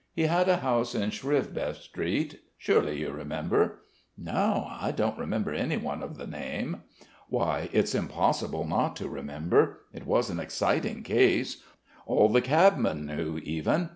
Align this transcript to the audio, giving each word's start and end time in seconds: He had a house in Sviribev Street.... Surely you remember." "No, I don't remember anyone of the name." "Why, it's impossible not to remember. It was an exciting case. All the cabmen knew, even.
He 0.15 0.23
had 0.23 0.49
a 0.49 0.57
house 0.57 0.95
in 0.95 1.11
Sviribev 1.11 1.75
Street.... 1.75 2.39
Surely 2.57 2.97
you 3.01 3.11
remember." 3.11 3.83
"No, 4.17 4.65
I 4.67 4.91
don't 4.91 5.15
remember 5.19 5.53
anyone 5.53 6.01
of 6.01 6.17
the 6.17 6.25
name." 6.25 6.81
"Why, 7.29 7.69
it's 7.71 7.93
impossible 7.93 8.65
not 8.65 8.95
to 8.95 9.07
remember. 9.07 9.81
It 9.93 10.07
was 10.07 10.31
an 10.31 10.39
exciting 10.39 11.03
case. 11.03 11.61
All 12.07 12.29
the 12.29 12.41
cabmen 12.41 13.05
knew, 13.05 13.37
even. 13.43 13.89